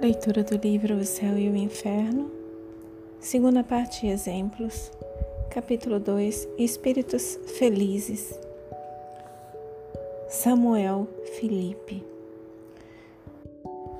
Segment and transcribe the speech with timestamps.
[0.00, 2.30] Leitura do livro O Céu e o Inferno,
[3.18, 4.90] segunda parte Exemplos,
[5.50, 8.40] capítulo 2 Espíritos Felizes.
[10.26, 12.02] Samuel Filipe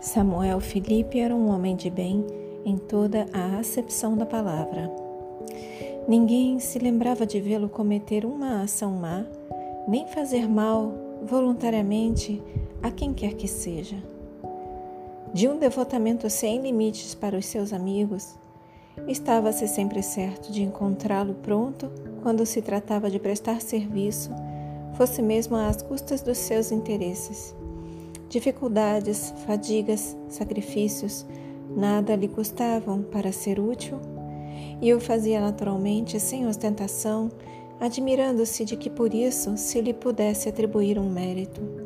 [0.00, 2.26] Samuel Filipe era um homem de bem
[2.64, 4.90] em toda a acepção da palavra.
[6.08, 9.26] Ninguém se lembrava de vê-lo cometer uma ação má,
[9.86, 10.94] nem fazer mal
[11.26, 12.42] voluntariamente
[12.82, 14.02] a quem quer que seja
[15.32, 18.36] de um devotamento sem limites para os seus amigos,
[19.06, 21.90] estava-se sempre certo de encontrá-lo pronto
[22.22, 24.30] quando se tratava de prestar serviço,
[24.94, 27.54] fosse mesmo às custas dos seus interesses.
[28.28, 31.24] Dificuldades, fadigas, sacrifícios,
[31.76, 34.00] nada lhe custavam para ser útil,
[34.82, 37.30] e o fazia naturalmente, sem ostentação,
[37.78, 41.79] admirando-se de que por isso se lhe pudesse atribuir um mérito.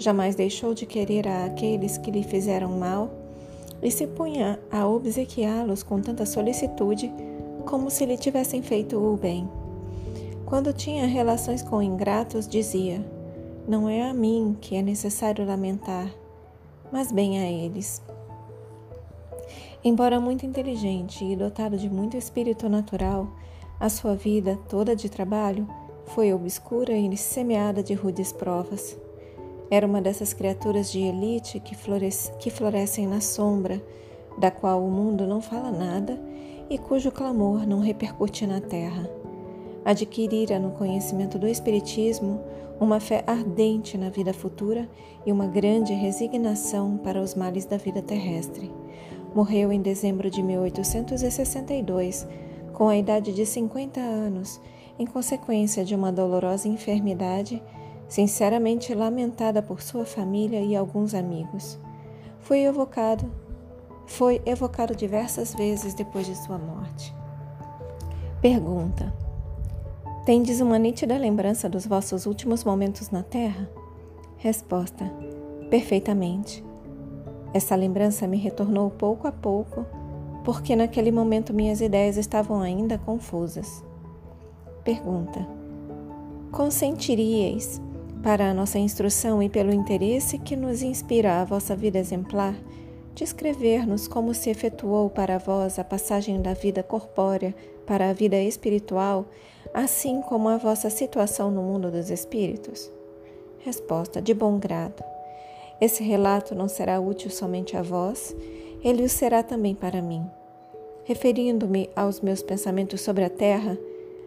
[0.00, 3.10] Jamais deixou de querer a aqueles que lhe fizeram mal
[3.82, 7.12] e se punha a obsequiá-los com tanta solicitude
[7.66, 9.46] como se lhe tivessem feito o bem.
[10.46, 13.04] Quando tinha relações com ingratos, dizia:
[13.68, 16.10] Não é a mim que é necessário lamentar,
[16.90, 18.00] mas bem a eles.
[19.84, 23.28] Embora muito inteligente e dotado de muito espírito natural,
[23.78, 25.68] a sua vida toda de trabalho
[26.06, 28.96] foi obscura e semeada de rudes provas.
[29.70, 31.76] Era uma dessas criaturas de elite que,
[32.38, 33.80] que florescem na sombra,
[34.36, 36.20] da qual o mundo não fala nada
[36.68, 39.08] e cujo clamor não repercute na terra.
[39.84, 42.40] Adquirira no conhecimento do Espiritismo
[42.80, 44.88] uma fé ardente na vida futura
[45.24, 48.72] e uma grande resignação para os males da vida terrestre.
[49.34, 52.26] Morreu em dezembro de 1862,
[52.72, 54.60] com a idade de 50 anos,
[54.98, 57.62] em consequência de uma dolorosa enfermidade
[58.10, 61.78] sinceramente lamentada por sua família e alguns amigos.
[62.40, 63.30] Foi evocado,
[64.04, 67.14] foi evocado diversas vezes depois de sua morte.
[68.42, 69.14] Pergunta:
[70.26, 73.70] Tendes uma nítida lembrança dos vossos últimos momentos na Terra?
[74.36, 75.04] Resposta:
[75.70, 76.64] Perfeitamente.
[77.54, 79.86] Essa lembrança me retornou pouco a pouco,
[80.44, 83.84] porque naquele momento minhas ideias estavam ainda confusas.
[84.82, 85.46] Pergunta:
[86.50, 87.80] Consentiríeis
[88.22, 92.54] para a nossa instrução e pelo interesse que nos inspira a vossa vida exemplar,
[93.14, 97.54] descrever-nos como se efetuou para vós a passagem da vida corpórea
[97.86, 99.26] para a vida espiritual,
[99.72, 102.90] assim como a vossa situação no mundo dos espíritos?
[103.60, 105.02] Resposta: De bom grado.
[105.80, 108.36] Esse relato não será útil somente a vós,
[108.84, 110.24] ele o será também para mim.
[111.04, 113.78] Referindo-me aos meus pensamentos sobre a terra,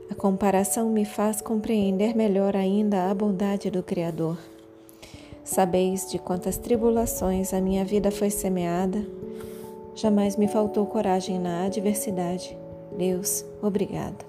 [0.10, 4.38] a comparação me faz compreender melhor ainda a bondade do Criador.
[5.44, 9.06] Sabeis de quantas tribulações a minha vida foi semeada.
[9.96, 12.58] Jamais me faltou coragem na adversidade.
[12.98, 14.26] Deus, obrigado.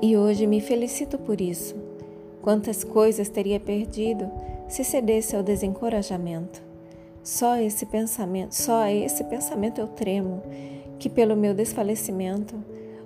[0.00, 1.74] E hoje me felicito por isso.
[2.42, 4.30] Quantas coisas teria perdido
[4.68, 6.62] se cedesse ao desencorajamento.
[7.22, 10.42] Só esse pensamento, só esse pensamento eu tremo,
[10.98, 12.54] que pelo meu desfalecimento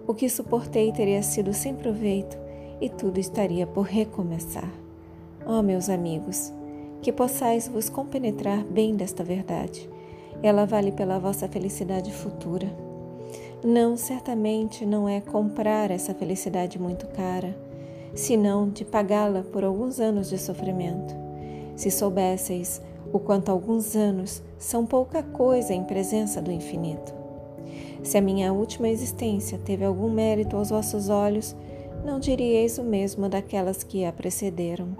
[0.06, 2.36] o que suportei teria sido sem proveito
[2.80, 4.70] e tudo estaria por recomeçar.
[5.46, 6.52] Oh, meus amigos,
[7.00, 9.88] que possais vos compenetrar bem desta verdade.
[10.42, 12.66] Ela vale pela vossa felicidade futura.
[13.64, 17.56] Não, certamente não é comprar essa felicidade muito cara,
[18.14, 21.14] senão de pagá-la por alguns anos de sofrimento.
[21.76, 22.82] Se soubesseis
[23.12, 27.21] o quanto alguns anos são pouca coisa em presença do infinito.
[28.02, 31.54] Se a minha última existência teve algum mérito aos vossos olhos,
[32.04, 34.96] não diríeis o mesmo daquelas que a precederam.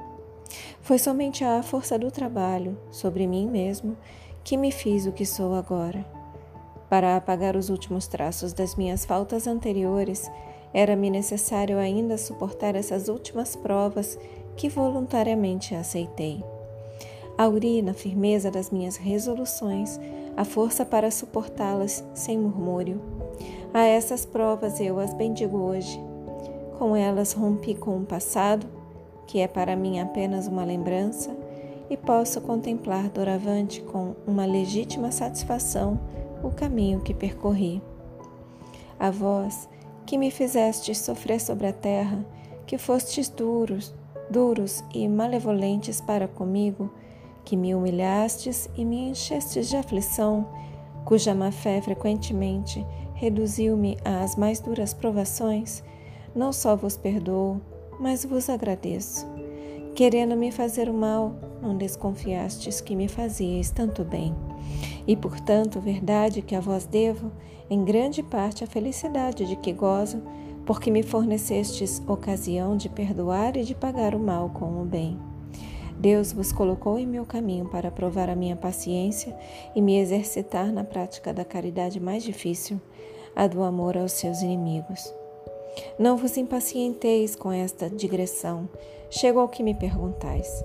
[0.81, 3.97] Foi somente a força do trabalho sobre mim mesmo
[4.45, 6.05] que me fiz o que sou agora.
[6.89, 10.31] Para apagar os últimos traços das minhas faltas anteriores,
[10.75, 14.19] era-me necessário ainda suportar essas últimas provas
[14.57, 16.43] que voluntariamente aceitei.
[17.39, 19.99] Auri na firmeza das minhas resoluções
[20.37, 23.01] a força para suportá-las sem murmúrio.
[23.73, 26.01] A essas provas eu as bendigo hoje.
[26.79, 28.67] Com elas rompi com o passado,
[29.27, 31.35] que é para mim apenas uma lembrança,
[31.89, 35.99] e posso contemplar doravante com uma legítima satisfação
[36.43, 37.83] o caminho que percorri.
[38.99, 39.69] A vós,
[40.05, 42.25] que me fizestes sofrer sobre a terra,
[42.67, 43.95] que fostes duros,
[44.31, 46.91] duros e malevolentes para comigo,
[47.45, 50.49] que me humilhastes e me enchestes de aflição,
[51.05, 52.85] cuja má fé frequentemente
[53.15, 55.83] reduziu-me às mais duras provações,
[56.35, 57.61] não só vos perdoo,
[58.01, 59.27] mas vos agradeço.
[59.95, 64.35] Querendo me fazer o mal, não desconfiastes que me fazias tanto bem.
[65.07, 67.31] E, portanto, verdade que a vós devo,
[67.71, 70.21] em grande parte, a felicidade de que gozo,
[70.67, 75.32] porque me fornecestes ocasião de perdoar e de pagar o mal com o bem.
[76.03, 79.33] Deus vos colocou em meu caminho para provar a minha paciência
[79.73, 82.81] e me exercitar na prática da caridade mais difícil,
[83.37, 85.15] a do amor aos seus inimigos.
[85.97, 88.69] Não vos impacienteis com esta digressão,
[89.11, 90.65] chego ao que me perguntais.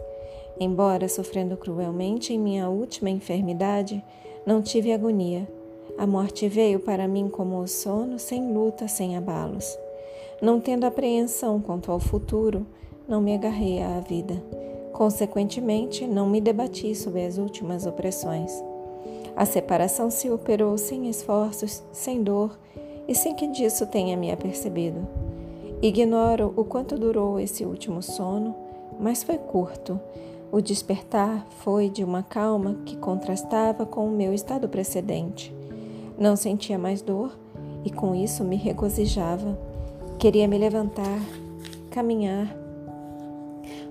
[0.59, 4.03] Embora sofrendo cruelmente em minha última enfermidade,
[4.43, 5.47] não tive agonia.
[5.99, 9.77] A morte veio para mim como o sono, sem luta, sem abalos.
[10.41, 12.65] Não tendo apreensão quanto ao futuro,
[13.07, 14.56] não me agarrei à vida.
[14.97, 18.51] Consequentemente, não me debati sobre as últimas opressões.
[19.35, 22.57] A separação se operou sem esforços, sem dor
[23.07, 25.07] e sem que disso tenha me apercebido.
[25.83, 28.55] Ignoro o quanto durou esse último sono,
[28.99, 29.99] mas foi curto.
[30.51, 35.53] O despertar foi de uma calma que contrastava com o meu estado precedente.
[36.17, 37.37] Não sentia mais dor
[37.85, 39.59] e com isso me regozijava.
[40.17, 41.21] Queria me levantar,
[41.91, 42.65] caminhar,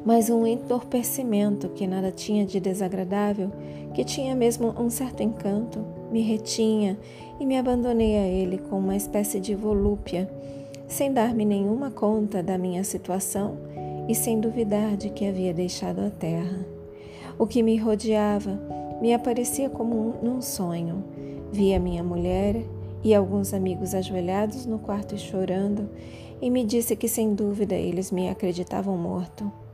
[0.07, 3.51] mas um entorpecimento que nada tinha de desagradável,
[3.93, 6.97] que tinha mesmo um certo encanto, me retinha
[7.41, 10.31] e me abandonei a ele com uma espécie de volúpia,
[10.87, 13.57] sem dar-me nenhuma conta da minha situação
[14.09, 16.65] e sem duvidar de que havia deixado a terra.
[17.37, 18.61] O que me rodeava
[19.03, 21.03] me aparecia como um, num sonho.
[21.51, 22.63] Via minha mulher
[23.03, 25.91] e alguns amigos ajoelhados no quarto e chorando,
[26.41, 29.66] e me disse que sem dúvida eles me acreditavam morto.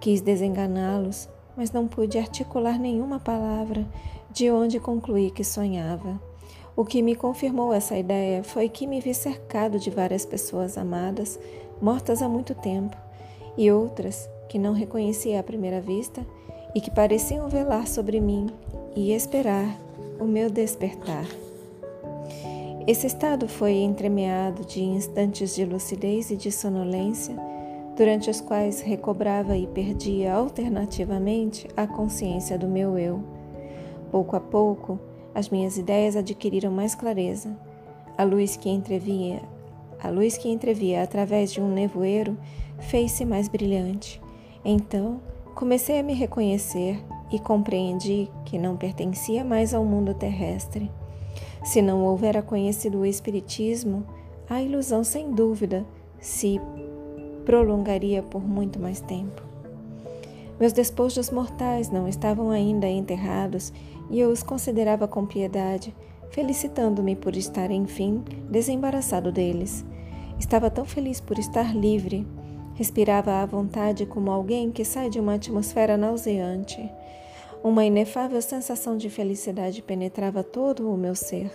[0.00, 3.86] Quis desenganá-los, mas não pude articular nenhuma palavra,
[4.30, 6.20] de onde concluí que sonhava.
[6.76, 11.38] O que me confirmou essa ideia foi que me vi cercado de várias pessoas amadas,
[11.82, 12.96] mortas há muito tempo,
[13.56, 16.24] e outras que não reconhecia à primeira vista
[16.74, 18.46] e que pareciam velar sobre mim
[18.94, 19.76] e esperar
[20.20, 21.26] o meu despertar.
[22.86, 27.36] Esse estado foi entremeado de instantes de lucidez e de sonolência
[27.98, 33.24] durante os quais recobrava e perdia alternativamente a consciência do meu eu.
[34.08, 35.00] Pouco a pouco,
[35.34, 37.58] as minhas ideias adquiriram mais clareza.
[38.16, 39.42] A luz que entrevia,
[40.00, 42.38] a luz que entrevia através de um nevoeiro
[42.78, 44.22] fez-se mais brilhante.
[44.64, 45.20] Então,
[45.56, 50.88] comecei a me reconhecer e compreendi que não pertencia mais ao mundo terrestre.
[51.64, 54.06] Se não houvera conhecido o Espiritismo,
[54.48, 55.84] a ilusão, sem dúvida,
[56.20, 56.60] se
[57.48, 59.42] prolongaria por muito mais tempo.
[60.60, 63.72] Meus despojos mortais não estavam ainda enterrados
[64.10, 65.96] e eu os considerava com piedade,
[66.28, 69.82] felicitando-me por estar, enfim, desembaraçado deles.
[70.38, 72.26] Estava tão feliz por estar livre.
[72.74, 76.78] Respirava à vontade como alguém que sai de uma atmosfera nauseante.
[77.64, 81.50] Uma inefável sensação de felicidade penetrava todo o meu ser.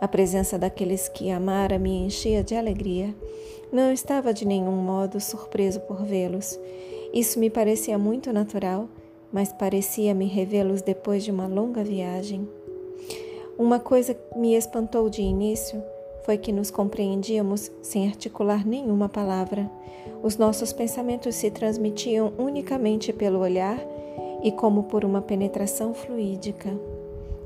[0.00, 3.14] A presença daqueles que amara me enchia de alegria.
[3.72, 6.58] Não estava de nenhum modo surpreso por vê-los.
[7.12, 8.88] Isso me parecia muito natural,
[9.32, 12.48] mas parecia-me revê-los depois de uma longa viagem.
[13.58, 15.82] Uma coisa que me espantou de início
[16.24, 19.70] foi que nos compreendíamos sem articular nenhuma palavra.
[20.22, 23.78] Os nossos pensamentos se transmitiam unicamente pelo olhar
[24.42, 26.70] e como por uma penetração fluídica.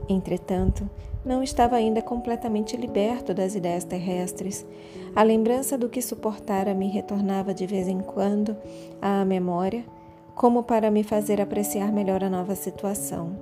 [0.09, 0.89] Entretanto,
[1.25, 4.67] não estava ainda completamente liberto das ideias terrestres.
[5.15, 8.57] A lembrança do que suportara me retornava de vez em quando
[9.01, 9.85] à memória,
[10.35, 13.37] como para me fazer apreciar melhor a nova situação.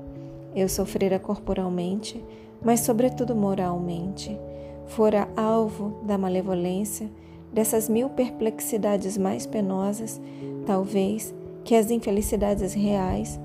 [0.54, 2.22] Eu sofrera corporalmente,
[2.62, 4.38] mas sobretudo moralmente.
[4.87, 7.08] Fora alvo da malevolência,
[7.52, 10.20] dessas mil perplexidades mais penosas,
[10.66, 11.32] talvez,
[11.64, 13.38] que as infelicidades reais,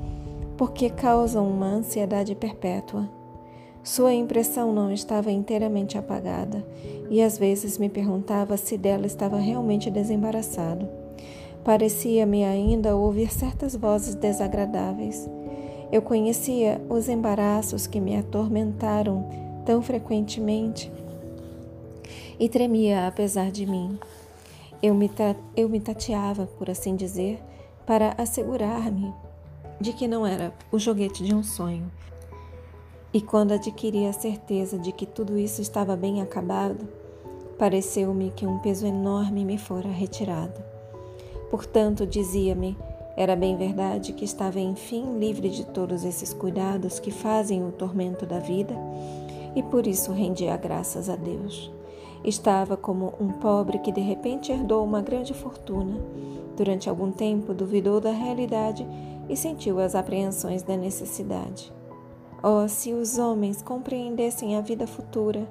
[0.57, 3.07] porque causam uma ansiedade perpétua.
[3.85, 6.65] Sua impressão não estava inteiramente apagada
[7.07, 10.89] e às vezes me perguntava se dela estava realmente desembaraçado.
[11.63, 15.29] Parecia-me ainda ouvir certas vozes desagradáveis.
[15.91, 19.29] Eu conhecia os embaraços que me atormentaram
[19.67, 20.91] tão frequentemente
[22.39, 23.99] e tremia apesar de mim.
[24.81, 25.11] Eu me,
[25.55, 27.39] eu me tateava, por assim dizer,
[27.85, 29.13] para assegurar-me
[29.79, 31.91] de que não era o joguete de um sonho,
[33.15, 36.85] e quando adquiri a certeza de que tudo isso estava bem acabado,
[37.57, 40.61] pareceu-me que um peso enorme me fora retirado.
[41.49, 42.77] Portanto, dizia-me,
[43.15, 48.25] era bem verdade que estava enfim livre de todos esses cuidados que fazem o tormento
[48.25, 48.75] da vida,
[49.55, 51.71] e por isso rendia graças a Deus.
[52.21, 56.01] Estava como um pobre que de repente herdou uma grande fortuna.
[56.57, 58.85] Durante algum tempo duvidou da realidade
[59.29, 61.73] e sentiu as apreensões da necessidade.
[62.47, 65.49] Oh, se os homens compreendessem a vida futura,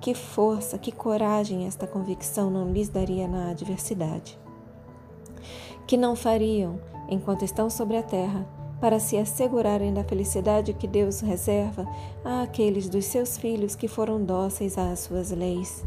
[0.00, 4.38] que força, que coragem esta convicção não lhes daria na adversidade.
[5.84, 6.78] Que não fariam,
[7.08, 8.46] enquanto estão sobre a terra,
[8.80, 11.84] para se assegurarem da felicidade que Deus reserva
[12.24, 15.84] àqueles dos seus filhos que foram dóceis às suas leis.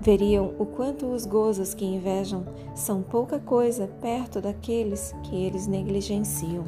[0.00, 2.44] Veriam o quanto os gozos que invejam
[2.74, 6.64] são pouca coisa perto daqueles que eles negligenciam.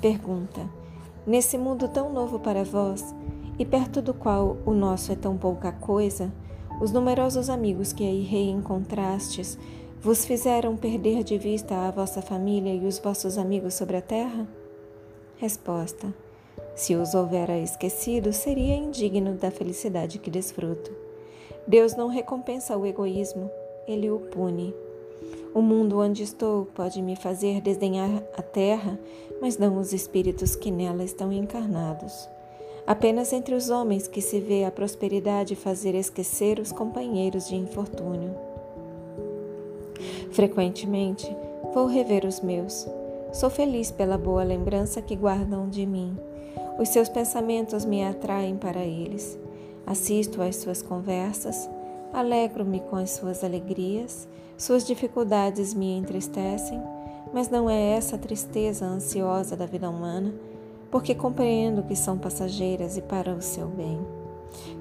[0.00, 0.78] Pergunta:
[1.26, 3.14] Nesse mundo tão novo para vós,
[3.58, 6.32] e perto do qual o nosso é tão pouca coisa,
[6.80, 9.58] os numerosos amigos que aí reencontrastes
[10.00, 14.48] vos fizeram perder de vista a vossa família e os vossos amigos sobre a terra?
[15.36, 16.12] Resposta:
[16.74, 20.90] Se os houvera esquecido, seria indigno da felicidade que desfruto.
[21.66, 23.50] Deus não recompensa o egoísmo,
[23.86, 24.74] ele o pune.
[25.52, 28.98] O mundo onde estou pode me fazer desdenhar a terra,
[29.40, 32.28] mas não os espíritos que nela estão encarnados.
[32.86, 38.34] Apenas entre os homens que se vê a prosperidade fazer esquecer os companheiros de infortúnio.
[40.32, 41.34] Frequentemente
[41.72, 42.86] vou rever os meus.
[43.32, 46.16] Sou feliz pela boa lembrança que guardam de mim.
[46.78, 49.38] Os seus pensamentos me atraem para eles.
[49.86, 51.68] Assisto às suas conversas,
[52.12, 54.28] alegro-me com as suas alegrias
[54.60, 56.82] suas dificuldades me entristecem,
[57.32, 60.32] mas não é essa tristeza ansiosa da vida humana,
[60.90, 64.00] porque compreendo que são passageiras e para o seu bem.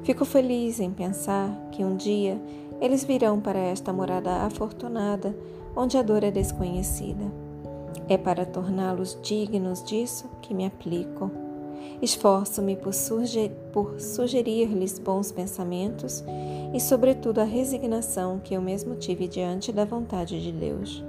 [0.04, 2.42] Fico feliz em pensar que um dia
[2.82, 5.36] eles virão para esta morada afortunada,
[5.76, 7.26] onde a dor é desconhecida.
[8.08, 11.30] É para torná-los dignos disso que me aplico.
[12.02, 12.94] Esforço-me por,
[13.72, 16.24] por sugerir-lhes bons pensamentos
[16.74, 21.04] e, sobretudo, a resignação que eu mesmo tive diante da vontade de Deus.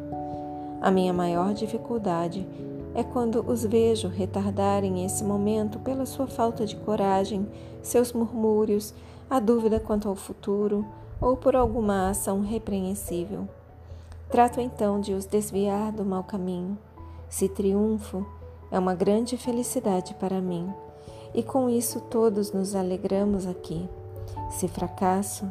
[0.80, 2.46] A minha maior dificuldade
[2.94, 7.46] é quando os vejo retardarem esse momento pela sua falta de coragem,
[7.82, 8.94] seus murmúrios,
[9.28, 10.84] a dúvida quanto ao futuro
[11.20, 13.46] ou por alguma ação repreensível.
[14.30, 16.78] Trato então de os desviar do mau caminho.
[17.28, 18.26] Se triunfo,
[18.70, 20.72] é uma grande felicidade para mim,
[21.34, 23.88] e com isso todos nos alegramos aqui.
[24.50, 25.50] Se fracasso,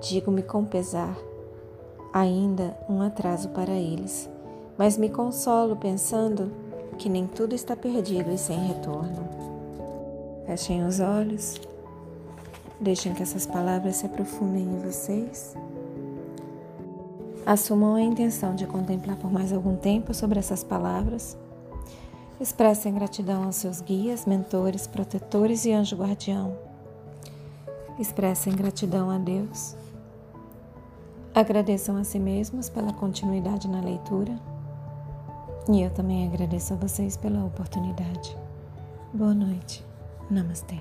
[0.00, 1.16] digo-me com pesar,
[2.12, 4.28] ainda um atraso para eles,
[4.76, 6.52] mas me consolo pensando
[6.98, 9.28] que nem tudo está perdido e sem retorno.
[10.46, 11.60] Fechem os olhos,
[12.80, 15.54] deixem que essas palavras se aprofundem em vocês.
[17.44, 21.36] Assumam a intenção de contemplar por mais algum tempo sobre essas palavras
[22.42, 26.56] Expressem gratidão aos seus guias, mentores, protetores e anjo guardião.
[28.00, 29.76] Expressem gratidão a Deus.
[31.32, 34.36] Agradeçam a si mesmos pela continuidade na leitura.
[35.70, 38.36] E eu também agradeço a vocês pela oportunidade.
[39.14, 39.84] Boa noite.
[40.28, 40.80] Namastê.